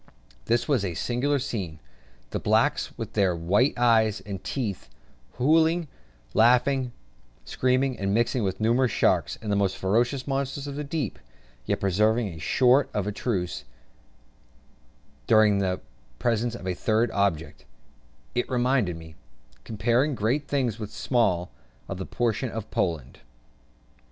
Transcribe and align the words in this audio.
This 0.45 0.67
was 0.67 0.83
a 0.83 0.95
singular 0.95 1.37
scene; 1.37 1.79
the 2.31 2.39
blacks 2.39 2.97
with 2.97 3.13
their 3.13 3.35
white 3.35 3.77
eyes 3.77 4.19
and 4.21 4.43
teeth, 4.43 4.89
hallooing, 5.37 5.87
laughing, 6.33 6.91
screaming, 7.45 7.99
and 7.99 8.11
mixing 8.11 8.41
with 8.43 8.59
numerous 8.59 8.91
sharks 8.91 9.37
the 9.43 9.55
most 9.55 9.77
ferocious 9.77 10.25
monsters 10.25 10.65
of 10.65 10.73
the 10.73 10.83
deep 10.83 11.19
yet 11.67 11.79
preserving 11.81 12.29
a 12.29 12.39
sort 12.39 12.89
of 12.95 13.13
truce 13.13 13.63
during 15.27 15.59
the 15.59 15.79
presence 16.17 16.55
of 16.55 16.65
a 16.65 16.73
third 16.73 17.11
object: 17.11 17.65
it 18.33 18.49
reminded 18.49 18.97
me, 18.97 19.13
comparing 19.63 20.15
great 20.15 20.47
things 20.47 20.79
with 20.79 20.91
small, 20.91 21.51
of 21.87 21.99
the 21.99 22.07
partition 22.07 22.49
of 22.49 22.71
Poland. 22.71 23.19